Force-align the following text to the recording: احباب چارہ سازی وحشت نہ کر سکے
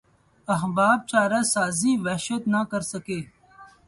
احباب 0.47 0.99
چارہ 1.09 1.41
سازی 1.53 1.91
وحشت 2.05 2.43
نہ 2.53 2.61
کر 2.71 2.81
سکے 2.91 3.19